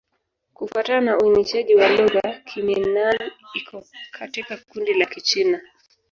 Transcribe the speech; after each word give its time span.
Kufuatana 0.53 1.01
na 1.01 1.17
uainishaji 1.17 1.75
wa 1.75 1.89
lugha, 1.89 2.41
Kimin-Nan 2.45 3.31
iko 3.55 3.83
katika 4.11 4.57
kundi 4.57 4.93
la 4.93 5.05
Kichina. 5.05 5.61